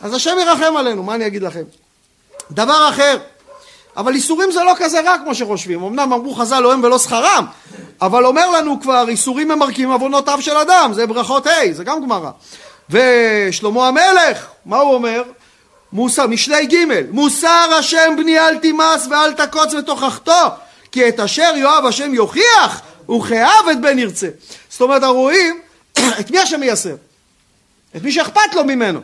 [0.02, 1.64] אז השם ירחם עלינו, מה אני אגיד לכם?
[2.52, 3.18] דבר אחר,
[3.98, 7.46] אבל איסורים זה לא כזה רע כמו שחושבים, אמנם אמרו חז"ל לא הם ולא שכרם,
[8.02, 12.32] אבל אומר לנו כבר איסורים ממרקים עוונותיו של אדם, זה ברכות ה', זה גם גמרא.
[12.90, 15.24] ושלמה המלך, מה הוא אומר?
[15.94, 16.76] מוסר, משלי ג'
[17.12, 20.48] מוסר השם בני אל תימס ואל תקוץ ותוכחתו
[20.92, 24.28] כי את אשר יאהב השם יוכיח וכאב את בן ירצה.
[24.70, 25.62] זאת אומרת, הרואים
[26.20, 26.96] את מי השם מייסר?
[27.96, 29.00] את מי שאכפת לו ממנו.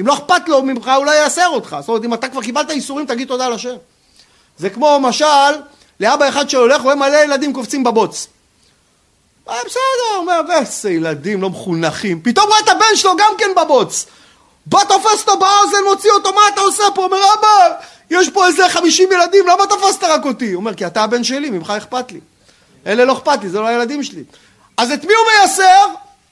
[0.00, 1.76] אם לא אכפת לו ממך, הוא לא ייסר אותך.
[1.80, 3.74] זאת אומרת, אם אתה כבר קיבלת איסורים, תגיד תודה לשם.
[4.58, 5.52] זה כמו משל,
[6.00, 8.26] לאבא אחד שהולך, רואה מלא ילדים קופצים בבוץ.
[9.48, 12.20] אה, בסדר, אומר, איזה ילדים לא מחונכים.
[12.22, 14.06] פתאום רואה את הבן שלו גם כן בבוץ.
[14.66, 17.04] בא תופס אותו באוזן, מוציא אותו, מה אתה עושה פה?
[17.04, 17.74] אומר, אבא,
[18.12, 20.52] יש פה איזה חמישים ילדים, למה תפסת רק אותי?
[20.52, 22.20] הוא אומר, כי אתה הבן שלי, ממך אכפת לי.
[22.86, 24.22] אלה לא אכפת לי, זה לא הילדים שלי.
[24.76, 25.86] אז את מי הוא מייסר?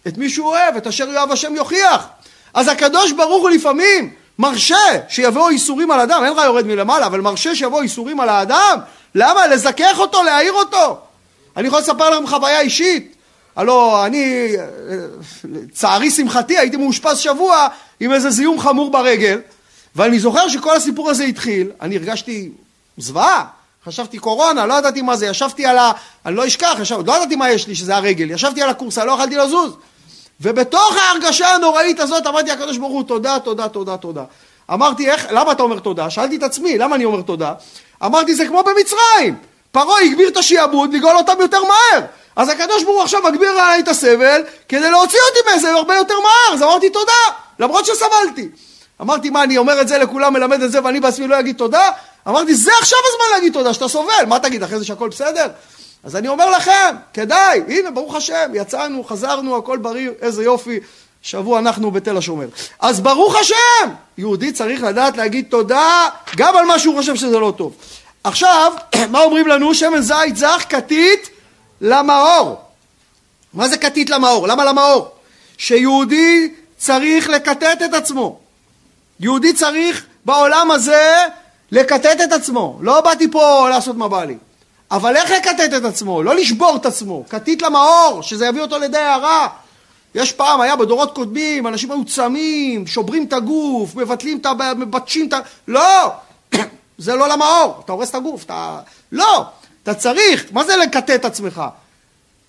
[0.06, 2.06] את מי שהוא אוהב, את אשר יאהב השם יוכיח.
[2.54, 4.76] אז הקדוש ברוך הוא לפעמים מרשה
[5.08, 8.78] שיבואו איסורים על אדם, אין לך יורד מלמעלה, אבל מרשה שיבואו איסורים על האדם.
[9.14, 9.46] למה?
[9.46, 10.98] לזכך אותו, להעיר אותו.
[11.56, 13.16] אני יכול לספר לכם חוויה אישית.
[13.56, 14.52] הלו, אני,
[15.72, 17.68] צערי שמחתי, הייתי מאושפז שבוע
[18.00, 19.38] עם איזה זיהום חמור ברגל,
[19.96, 22.50] ואני זוכר שכל הסיפור הזה התחיל, אני הרגשתי
[22.98, 23.44] זוועה,
[23.86, 25.92] חשבתי קורונה, לא ידעתי מה זה, ישבתי על ה...
[26.26, 27.06] אני לא אשכח, ישב...
[27.06, 29.72] לא ידעתי מה יש לי, שזה הרגל, ישבתי על הקורסה, לא יכלתי לזוז.
[30.40, 34.24] ובתוך ההרגשה הנוראית הזאת אמרתי לקדוש ברוך הוא תודה, תודה, תודה, תודה.
[34.72, 36.10] אמרתי איך, למה אתה אומר תודה?
[36.10, 37.52] שאלתי את עצמי, למה אני אומר תודה?
[38.04, 39.36] אמרתי זה כמו במצרים,
[39.72, 42.06] פרעה הגביר את השיעבוד לגאול אותם יותר מהר.
[42.36, 46.14] אז הקדוש ברוך הוא עכשיו מגביר עליי את הסבל כדי להוציא אותי מזה הרבה יותר
[46.14, 47.12] מהר, אז אמרתי תודה,
[47.58, 48.48] למרות שסבלתי.
[49.00, 51.90] אמרתי מה אני אומר את זה לכולם, מלמד את זה ואני בעצמי לא אגיד תודה?
[52.28, 55.46] אמרתי זה עכשיו הזמן להגיד תודה, שאתה סובל, מה תגיד אחרי זה שהכל בסדר?
[56.04, 60.80] אז אני אומר לכם, כדאי, הנה ברוך השם, יצאנו, חזרנו, הכל בריא, איזה יופי,
[61.22, 62.46] שבוע אנחנו בתל השומר.
[62.80, 67.52] אז ברוך השם, יהודי צריך לדעת להגיד תודה גם על מה שהוא חושב שזה לא
[67.56, 67.74] טוב.
[68.24, 68.72] עכשיו,
[69.12, 69.74] מה אומרים לנו?
[69.74, 71.30] שמן זית זך כתית
[71.80, 72.60] למאור.
[73.54, 74.48] מה זה כתית למאור?
[74.48, 75.08] למה למאור?
[75.58, 78.39] שיהודי צריך לקטט את עצמו.
[79.20, 81.16] יהודי צריך בעולם הזה
[81.70, 82.78] לקטט את עצמו.
[82.80, 84.36] לא באתי פה לעשות מה בא לי.
[84.90, 86.22] אבל איך לקטט את עצמו?
[86.22, 87.24] לא לשבור את עצמו.
[87.28, 89.48] כתית למאור, שזה יביא אותו לידי הערה.
[90.14, 94.52] יש פעם, היה בדורות קודמים, אנשים היו צמים, שוברים את הגוף, מבטלים את ה...
[94.76, 95.40] מבטשים את ה...
[95.68, 96.12] לא!
[96.98, 97.80] זה לא למאור.
[97.84, 98.78] אתה הורס את הגוף, אתה...
[99.12, 99.44] לא!
[99.82, 101.62] אתה צריך, מה זה לקטט את עצמך?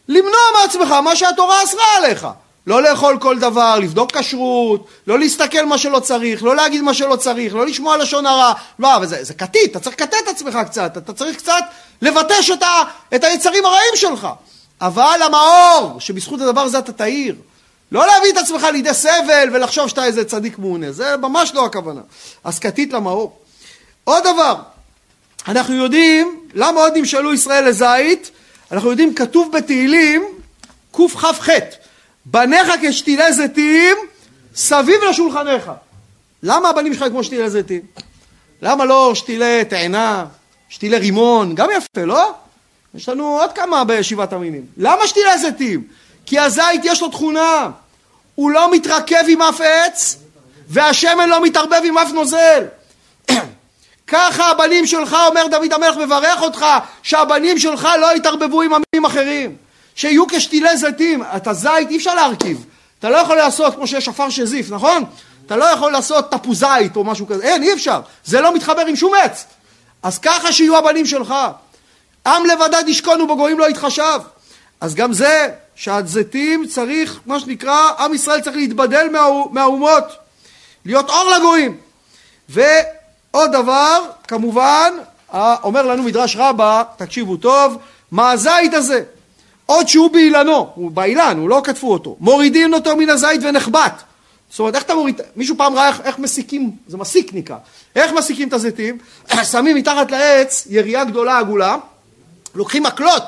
[0.08, 2.28] למנוע מעצמך מה שהתורה אסרה עליך.
[2.68, 7.16] לא לאכול כל דבר, לבדוק כשרות, לא להסתכל מה שלא צריך, לא להגיד מה שלא
[7.16, 8.54] צריך, לא לשמוע לשון הרע.
[8.80, 11.64] לא, אבל זה, זה כתית, אתה צריך לקטט את עצמך קצת, אתה צריך קצת
[12.02, 12.84] לבטש את, ה,
[13.16, 14.28] את היצרים הרעים שלך.
[14.82, 17.36] אבל המאור, שבזכות הדבר הזה אתה תאיר,
[17.92, 22.02] לא להביא את עצמך לידי סבל ולחשוב שאתה איזה צדיק מעונה, זה ממש לא הכוונה.
[22.44, 23.40] אז כתית למאור.
[24.04, 24.56] עוד דבר,
[25.48, 28.32] אנחנו יודעים למה עוד נמשלו ישראל לזית,
[28.72, 30.24] אנחנו יודעים כתוב בתהילים
[30.92, 31.50] קכ"ח
[32.26, 33.98] בניך כשתילי זיתים
[34.56, 35.72] סביב לשולחניך.
[36.44, 37.82] למה הבנים שלך כמו שתילי זיתים?
[38.62, 40.26] למה לא שתילי תאנה,
[40.70, 41.56] שתילי רימון?
[41.56, 42.34] גם יפה, לא?
[42.96, 44.66] יש לנו עוד כמה בשבעת המינים.
[44.78, 45.84] למה שתילי זיתים?
[46.26, 47.70] כי הזית יש לו תכונה,
[48.36, 50.18] הוא לא מתרכב עם אף עץ
[50.68, 52.66] והשמן לא מתערבב עם אף נוזל.
[54.08, 56.66] ככה הבנים שלך, אומר דוד המלך, מברך אותך,
[57.04, 59.56] שהבנים שלך לא יתערבבו עם עמים אחרים.
[59.96, 61.24] שיהיו כשתילי זיתים.
[61.36, 62.66] את הזית אי אפשר להרכיב.
[63.00, 65.04] אתה לא יכול לעשות כמו שיש עפר שזיף, נכון?
[65.46, 67.44] אתה לא יכול לעשות תפוזית או משהו כזה.
[67.44, 68.02] אין, אי אפשר.
[68.26, 69.46] זה לא מתחבר עם שום עץ.
[70.04, 71.34] אז ככה שיהיו הבנים שלך.
[72.28, 74.20] עם לבדד ישכון ובגויים לא יתחשב.
[74.82, 79.08] אז גם זה, שהזיתים צריך, מה שנקרא, עם ישראל צריך להתבדל
[79.52, 80.04] מהאומות.
[80.86, 81.78] להיות אור לגויים.
[82.50, 84.94] ועוד דבר, כמובן,
[85.34, 87.78] אומר לנו מדרש רבה, תקשיבו טוב,
[88.12, 89.04] מה הזית הזה?
[89.72, 94.02] עוד שהוא באילנו, הוא באילן, הוא לא כתבו אותו, מורידים אותו מן הזית ונחבט.
[94.50, 97.56] זאת אומרת, איך אתה מוריד, מישהו פעם ראה איך, איך מסיקים, זה מסיק נקרא,
[97.96, 98.98] איך מסיקים את הזיתים?
[99.52, 101.78] שמים מתחת לעץ ירייה גדולה עגולה,
[102.56, 103.24] לוקחים מקלות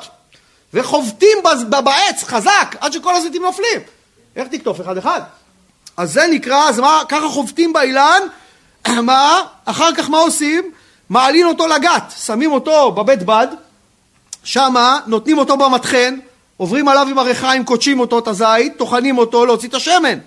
[0.74, 1.38] וחובטים
[1.84, 3.80] בעץ חזק עד שכל הזיתים נופלים.
[4.36, 5.20] איך תקטוף אחד אחד?
[5.96, 8.22] אז זה נקרא, אז מה, ככה חובטים באילן,
[9.02, 10.70] מה, אחר כך מה עושים?
[11.10, 13.46] מעלים אותו לגת, שמים אותו בבית בד,
[14.44, 16.18] שמה נותנים אותו במטחן,
[16.64, 20.18] עוברים עליו עם הריחיים, קודשים אותו, את הזית, טוחנים אותו, להוציא את השמן.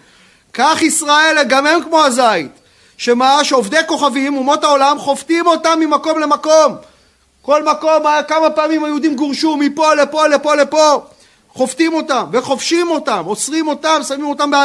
[0.53, 2.51] כך ישראל, גם הם כמו הזית.
[2.97, 3.43] שמה?
[3.43, 6.75] שעובדי כוכבים, אומות העולם, חופטים אותם ממקום למקום.
[7.41, 11.01] כל מקום, כמה פעמים היהודים גורשו מפה לפה לפה לפה.
[11.53, 14.55] חופטים אותם, וחופשים אותם, אוסרים אותם, שמים אותם, ב,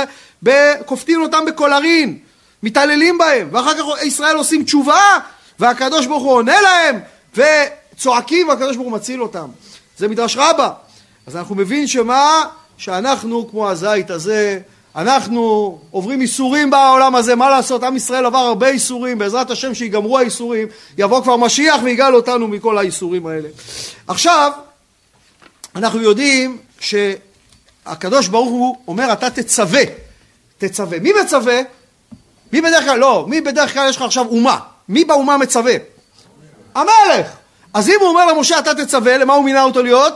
[0.42, 2.18] ב, כופתים אותם בקולרין,
[2.62, 5.18] מתעללים בהם, ואחר כך ישראל עושים תשובה,
[5.58, 7.00] והקדוש ברוך הוא עונה להם,
[7.34, 9.48] וצועקים, והקדוש ברוך הוא מציל אותם.
[9.98, 10.70] זה מדרש רבה.
[11.26, 12.44] אז אנחנו מבין שמה?
[12.76, 14.58] שאנחנו כמו הזית הזה,
[14.96, 17.82] אנחנו עוברים איסורים בעולם הזה, מה לעשות?
[17.82, 22.78] עם ישראל עבר הרבה איסורים, בעזרת השם שיגמרו האיסורים, יבוא כבר משיח ויגאל אותנו מכל
[22.78, 23.48] האיסורים האלה.
[24.08, 24.52] עכשיו,
[25.76, 29.82] אנחנו יודעים שהקדוש ברוך הוא אומר אתה תצווה,
[30.58, 30.98] תצווה.
[30.98, 31.60] מי מצווה?
[32.52, 34.58] מי בדרך כלל, לא, מי בדרך כלל יש לך עכשיו אומה?
[34.88, 35.74] מי באומה מצווה?
[36.74, 37.26] המלך.
[37.74, 40.14] אז אם הוא אומר למשה אתה תצווה, למה הוא מינה אותו להיות?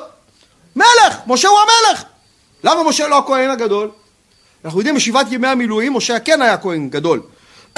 [0.77, 2.05] מלך, משה הוא המלך.
[2.65, 3.91] למה משה לא הכהן הגדול?
[4.65, 7.23] אנחנו יודעים בשבעת ימי המילואים, משה כן היה כהן גדול.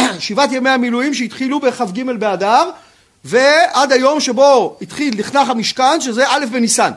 [0.18, 2.70] שבעת ימי המילואים שהתחילו בכ"ג באדר
[3.24, 6.90] ועד היום שבו התחיל לכנח המשכן שזה א' בניסן.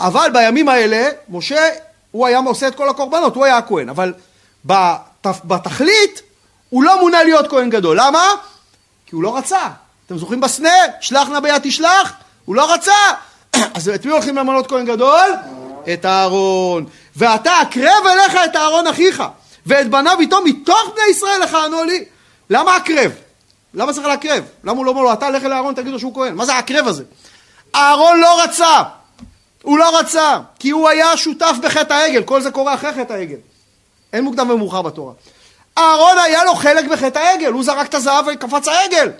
[0.00, 1.68] אבל בימים האלה משה
[2.10, 4.12] הוא היה עושה את כל הקורבנות, הוא היה הכהן, אבל
[5.24, 6.22] בתכלית
[6.70, 7.96] הוא לא מונה להיות כהן גדול.
[8.00, 8.22] למה?
[9.06, 9.68] כי הוא לא רצה.
[10.06, 10.68] אתם זוכרים בסנה?
[11.00, 12.12] שלח נא ביד תשלח?
[12.44, 12.92] הוא לא רצה.
[13.74, 15.30] אז את מי הולכים למנות כהן גדול?
[15.92, 16.86] את אהרון.
[17.16, 19.22] ואתה אקרב אליך את אהרון אחיך,
[19.66, 22.04] ואת בניו איתו מתוך בני ישראל לכהנו לי.
[22.50, 23.12] למה אקרב?
[23.74, 24.44] למה צריך להקרב?
[24.64, 26.34] למה הוא לא אומר לו, אתה לך לאהרון תגיד לו שהוא כהן?
[26.34, 27.04] מה זה האקרב הזה?
[27.74, 28.82] אהרון לא רצה.
[29.62, 32.22] הוא לא רצה, כי הוא היה שותף בחטא העגל.
[32.22, 33.36] כל זה קורה אחרי חטא העגל.
[34.12, 35.12] אין מוקדם ומאוחר בתורה.
[35.78, 39.10] אהרון היה לו חלק בחטא העגל, הוא זרק את הזהב וקפץ העגל.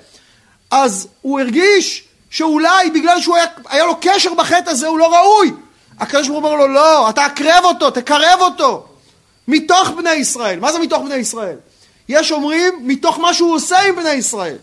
[0.70, 2.03] אז הוא הרגיש
[2.35, 5.53] שאולי בגלל שהוא היה, היה לו קשר בחטא הזה הוא לא ראוי.
[6.01, 8.87] הקדוש ברוך הוא אומר לו לא, אתה אקרב אותו, תקרב אותו
[9.49, 10.61] מתוך בני ישראל.
[10.61, 11.57] מה זה מתוך בני ישראל?
[12.09, 14.57] יש אומרים מתוך מה שהוא עושה עם בני ישראל.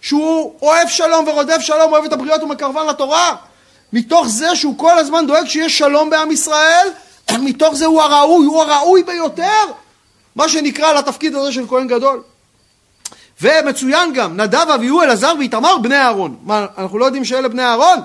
[0.00, 3.36] שהוא אוהב שלום ורודף שלום, אוהב את הבריות ומקרבן לתורה.
[3.92, 6.88] מתוך זה שהוא כל הזמן דואג שיש שלום בעם ישראל,
[7.38, 9.64] מתוך זה הוא הראוי, הוא הראוי ביותר,
[10.36, 12.22] מה שנקרא לתפקיד הזה של כהן גדול.
[13.42, 16.36] ומצוין גם, נדב, אביהו, אלעזר ואיתמר בני אהרון.
[16.42, 17.98] מה, אנחנו לא יודעים שאלה בני אהרון?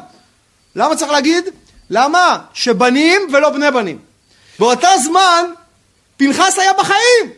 [0.75, 1.43] למה צריך להגיד?
[1.89, 2.37] למה?
[2.53, 3.97] שבנים ולא בני בנים.
[4.59, 5.45] באותה זמן
[6.17, 7.31] פנחס היה בחיים,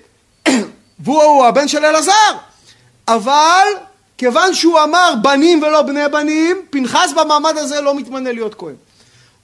[1.03, 2.31] והוא הבן של אלעזר,
[3.07, 3.67] אבל
[4.17, 8.75] כיוון שהוא אמר בנים ולא בני בנים, פנחס במעמד הזה לא מתמנה להיות כהן.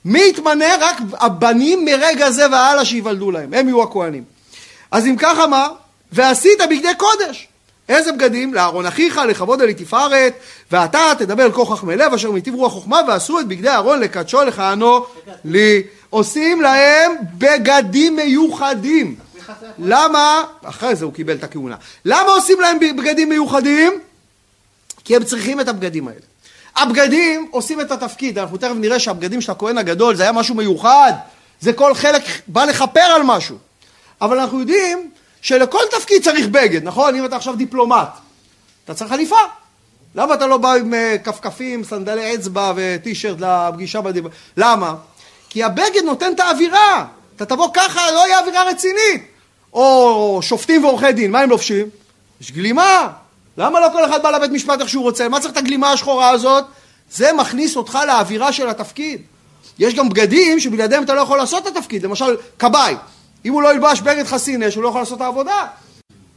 [0.06, 0.66] מי יתמנה?
[0.80, 4.24] רק הבנים מרגע זה והלאה שיוולדו להם, הם יהיו הכהנים.
[4.92, 5.68] אז אם כך אמר,
[6.12, 7.49] ועשית בגדי קודש.
[7.90, 8.54] איזה בגדים?
[8.54, 10.34] לאהרון אחיך, לכבוד אלי תפארת,
[10.72, 14.44] ואתה תדבר אל כה חכמי לב, אשר מטיב רוח חוכמה, ועשו את בגדי אהרון לקדשו
[14.44, 15.06] לכהנו
[15.46, 15.84] לי.
[16.10, 19.16] עושים להם בגדים מיוחדים.
[19.80, 20.44] למה?
[20.64, 21.76] אחרי זה הוא קיבל את הכהונה.
[22.06, 23.94] למה עושים להם בגדים מיוחדים?
[25.04, 26.20] כי הם צריכים את הבגדים האלה.
[26.76, 31.14] הבגדים עושים את התפקיד, אנחנו תכף נראה שהבגדים של הכהן הגדול זה היה משהו מיוחד,
[31.62, 33.58] זה כל חלק בא לכפר על משהו.
[34.22, 35.10] אבל אנחנו יודעים
[35.42, 37.16] שלכל תפקיד צריך בגד, נכון?
[37.16, 38.10] אם אתה עכשיו דיפלומט,
[38.86, 39.40] אתה צריך חליפה.
[40.16, 44.36] למה אתה לא בא עם אה, כפכפים, סנדלי אצבע וטישרט לפגישה בדיפלומט?
[44.58, 44.96] למה?
[45.50, 47.06] כי הבגד נותן את האווירה.
[47.36, 49.28] אתה תבוא ככה, לא יהיה אווירה רצינית.
[49.74, 51.90] או שופטים ועורכי דין, מה הם לובשים?
[52.42, 53.08] יש גלימה.
[53.58, 55.30] למה לא כל אחד בא לבית משפט איך שהוא רוצה?
[55.30, 56.66] מה צריך את הגלימה השחורה הזאת?
[57.12, 59.22] זה מכניס אותך לאווירה של התפקיד.
[59.80, 62.96] יש גם בגדים שבלעדיהם אתה לא יכול לעשות את התפקיד, למשל כבאי.
[63.46, 65.68] אם הוא לא ילבש בגד חסין אש, הוא לא יכול לעשות את העבודה,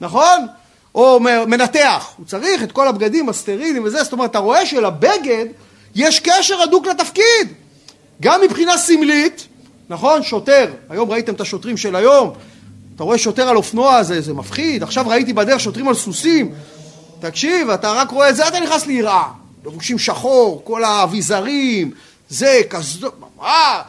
[0.01, 0.47] נכון?
[0.95, 5.47] או מנתח, הוא צריך את כל הבגדים הסטרילים וזה, זאת אומרת, אתה רואה שלבגד
[5.95, 7.53] יש קשר הדוק לתפקיד.
[8.23, 9.47] גם מבחינה סמלית,
[9.89, 10.23] נכון?
[10.23, 12.33] שוטר, היום ראיתם את השוטרים של היום,
[12.97, 16.55] אתה רואה שוטר על אופנוע, זה, זה מפחיד, עכשיו ראיתי בדרך שוטרים על סוסים,
[17.21, 19.25] תקשיב, אתה רק רואה את זה, אתה נכנס ליראה.
[19.67, 21.91] לבושים שחור, כל האביזרים,
[22.29, 23.83] זה, כזה, מה?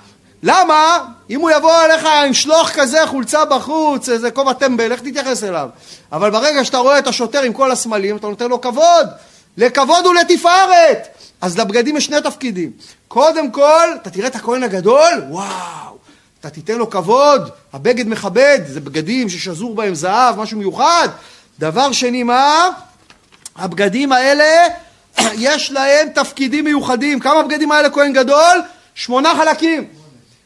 [0.43, 1.06] למה?
[1.29, 5.69] אם הוא יבוא אליך עם שלוח כזה, חולצה בחוץ, איזה כובע טמבל, איך תתייחס אליו?
[6.12, 9.08] אבל ברגע שאתה רואה את השוטר עם כל הסמלים, אתה נותן לו כבוד.
[9.58, 11.08] לכבוד ולתפארת.
[11.41, 12.71] אז לבגדים יש שני תפקידים.
[13.08, 15.97] קודם כל, אתה תראה את הכהן הגדול, וואו,
[16.39, 21.10] אתה תיתן לו כבוד, הבגד מכבד, זה בגדים ששזור בהם זהב, משהו מיוחד.
[21.60, 22.69] דבר שני, מה?
[23.56, 24.67] הבגדים האלה,
[25.38, 27.19] יש להם תפקידים מיוחדים.
[27.19, 28.62] כמה בגדים היה לכהן גדול?
[28.95, 30.02] שמונה חלקים.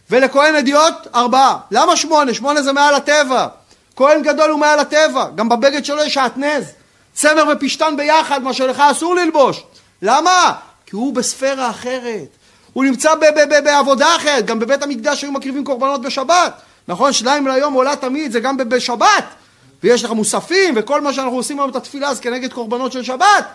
[0.10, 1.58] ולכהן אדיוט ארבעה.
[1.72, 2.34] למה שמונה?
[2.34, 3.48] שמונה זה מעל הטבע.
[3.96, 5.26] כהן גדול הוא מעל הטבע.
[5.36, 6.66] גם בבגד שלו יש שעטנז.
[7.14, 9.64] צמר ופשתן ביחד, מה שלך אסור ללבוש.
[10.02, 10.54] למה?
[10.86, 12.28] כי הוא בספירה אחרת.
[12.74, 13.14] הוא נמצא
[13.64, 14.46] בעבודה אחרת.
[14.46, 16.54] גם בבית המקדש היו מקריבים קורבנות בשבת.
[16.88, 17.14] נכון?
[17.14, 19.24] שניים ליום עולה תמיד, זה גם בשבת.
[19.84, 23.46] ויש לך מוספים, וכל מה שאנחנו עושים היום את התפילה זה כנגד קורבנות של שבת.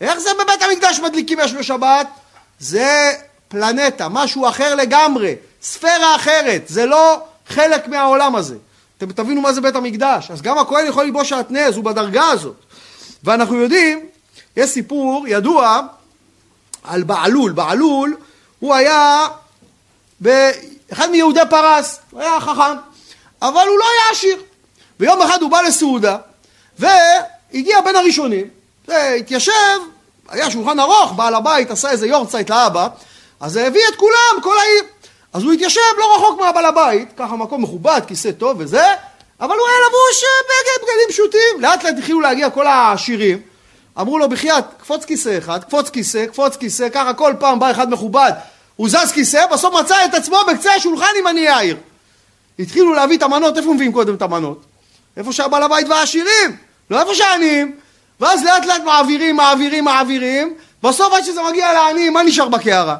[0.00, 2.06] איך זה בבית המקדש מדליקים אש בשבת?
[2.58, 3.12] זה
[3.48, 5.34] פלנטה, משהו אחר לגמרי,
[5.66, 8.56] ספירה אחרת, זה לא חלק מהעולם הזה.
[8.98, 10.30] אתם תבינו מה זה בית המקדש.
[10.30, 12.56] אז גם הכהן יכול ללבוש שעטנז, הוא בדרגה הזאת.
[13.24, 14.06] ואנחנו יודעים,
[14.56, 15.80] יש סיפור ידוע
[16.84, 17.52] על בעלול.
[17.52, 18.16] בעלול,
[18.58, 19.26] הוא היה
[20.92, 22.76] אחד מיהודי פרס, הוא היה חכם,
[23.42, 24.42] אבל הוא לא היה עשיר.
[25.00, 26.16] ויום אחד הוא בא לסעודה,
[26.78, 28.46] והגיע בין הראשונים,
[28.88, 29.52] והתיישב,
[30.28, 32.88] היה שולחן ארוך, בעל הבית עשה איזה יורצייט לאבא,
[33.40, 34.95] אז הביא את כולם, כל העיר.
[35.36, 38.84] אז הוא התיישב לא רחוק מהבעל הבית, ככה מקום מכובד, כיסא טוב וזה,
[39.40, 41.60] אבל הוא היה לבוש אה, בגד, בגדים פשוטים.
[41.60, 43.40] לאט לאט התחילו להגיע כל העשירים,
[44.00, 47.90] אמרו לו בחייאת, קפוץ כיסא אחד, קפוץ כיסא, קפוץ כיסא, ככה כל פעם בא אחד
[47.90, 48.32] מכובד,
[48.76, 51.76] הוא זז כיסא, בסוף מצא את עצמו בקצה השולחן עם עניי העיר.
[52.58, 54.64] התחילו להביא את המנות, איפה מביאים קודם את המנות?
[55.16, 56.56] איפה שהבעל הבית והעשירים,
[56.90, 57.76] לא איפה שהעניים.
[58.20, 62.96] ואז לאט לאט מעבירים, מעבירים, מעבירים, בסוף עד שזה מגיע לעניים, מה נשאר בקערה?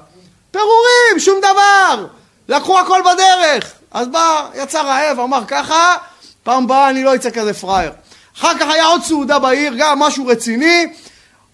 [0.50, 2.06] פירורים, שום דבר.
[2.48, 3.72] לקחו הכל בדרך.
[3.90, 5.96] אז בא, יצא רעב, אמר ככה,
[6.42, 7.92] פעם באה אני לא אצא כזה פראייר.
[8.38, 10.86] אחר כך היה עוד סעודה בעיר, גם משהו רציני.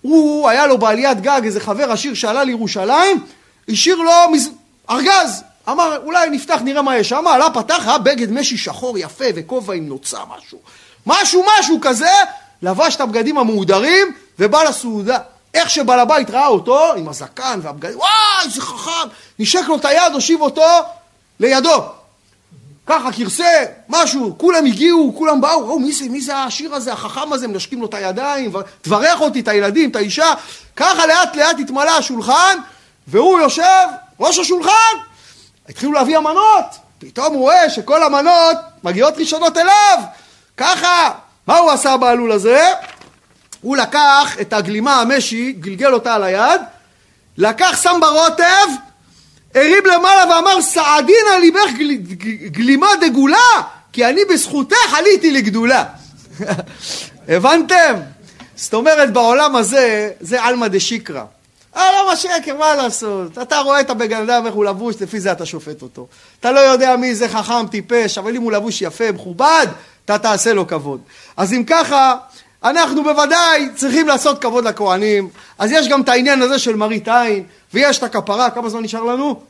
[0.02, 3.24] הוא, היה לו בעליית גג איזה חבר עשיר שעלה לירושלים,
[3.68, 4.50] השאיר לו מז...
[4.90, 5.42] ארגז.
[5.68, 7.26] אמר, אולי נפתח, נראה מה יש שם.
[7.26, 10.58] עלה, פתח, היה בגד משי שחור יפה וכובע עם נוצה, משהו.
[11.06, 12.10] משהו, משהו כזה,
[12.62, 15.18] לבש את הבגדים המהודרים ובא לסעודה.
[15.54, 18.10] איך שבעל הבית ראה אותו, עם הזקן והבגדים, וואי,
[18.44, 20.66] איזה חכם, נשק לו את היד, הושיב אותו
[21.40, 21.84] לידו.
[22.86, 27.32] ככה כרסה, משהו, כולם הגיעו, כולם באו, ראו, מי זה, מי זה העשיר הזה, החכם
[27.32, 30.34] הזה, מנשקים לו את הידיים, תברך אותי, את הילדים, את האישה.
[30.76, 32.58] ככה לאט לאט התמלא השולחן,
[33.08, 33.86] והוא יושב,
[34.20, 34.94] ראש השולחן.
[35.68, 36.64] התחילו להביא המנות,
[36.98, 39.98] פתאום הוא רואה שכל המנות מגיעות ראשונות אליו.
[40.56, 41.10] ככה,
[41.46, 42.64] מה הוא עשה בעלול הזה?
[43.62, 46.60] הוא לקח את הגלימה המשי, גלגל אותה על היד,
[47.38, 48.68] לקח, שם ברוטב,
[49.54, 51.94] הרים למעלה ואמר, סעדינא ליבך גל,
[52.46, 55.84] גלימה דגולה, כי אני בזכותך עליתי לגדולה.
[57.28, 57.94] הבנתם?
[58.56, 61.24] זאת אומרת, בעולם הזה, זה עלמא דשיקרא.
[61.76, 63.38] אה, למה שקר, מה לעשות?
[63.38, 66.06] אתה רואה את הבן אדם איך הוא לבוש, לפי זה אתה שופט אותו.
[66.40, 69.66] אתה לא יודע מי זה חכם, טיפש, אבל אם הוא לבוש יפה, מכובד,
[70.04, 71.00] אתה תעשה לו כבוד.
[71.36, 72.14] אז אם ככה,
[72.64, 77.44] אנחנו בוודאי צריכים לעשות כבוד לכהנים, אז יש גם את העניין הזה של מראית עין,
[77.74, 79.40] ויש את הכפרה, כמה זמן נשאר לנו?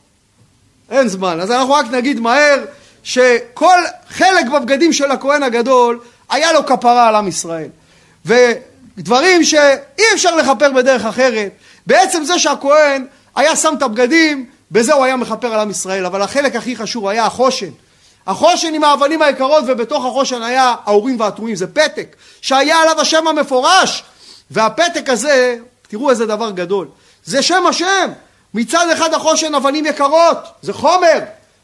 [0.91, 1.41] אין זמן.
[1.41, 2.65] אז אנחנו רק נגיד מהר,
[3.03, 7.69] שכל חלק בבגדים של הכהן הגדול, היה לו כפרה על עם ישראל.
[8.27, 11.53] ודברים שאי אפשר לכפר בדרך אחרת,
[11.87, 16.23] בעצם זה שהכהן היה שם את הבגדים, בזה הוא היה מכפר על עם ישראל, אבל
[16.23, 17.71] החלק הכי חשוב היה החושן.
[18.27, 24.03] החושן עם האבנים היקרות ובתוך החושן היה האורים והתומים, זה פתק שהיה עליו השם המפורש
[24.51, 25.57] והפתק הזה,
[25.89, 26.89] תראו איזה דבר גדול,
[27.25, 28.11] זה שם השם,
[28.55, 31.19] מצד אחד החושן אבנים יקרות, זה חומר,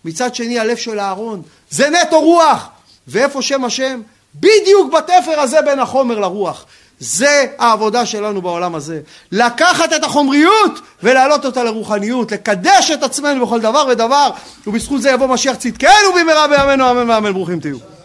[0.04, 2.68] מצד שני הלב של אהרון, זה נטו רוח,
[3.08, 4.00] ואיפה שם השם?
[4.34, 6.64] בדיוק בתפר הזה בין החומר לרוח.
[7.00, 9.00] זה העבודה שלנו בעולם הזה.
[9.32, 14.30] לקחת את החומריות ולהעלות אותה לרוחניות, לקדש את עצמנו בכל דבר ודבר,
[14.66, 17.97] ובזכות זה יבוא משיח צדקנו במהרה בימינו אמן ואמן ברוכים תהיו.